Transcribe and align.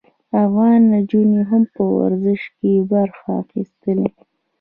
افغان 0.43 0.79
نجونو 0.93 1.41
هم 1.49 1.63
په 1.73 1.81
ورزش 1.97 2.41
کې 2.57 2.73
برخه 2.91 3.27
اخیستې. 3.41 3.91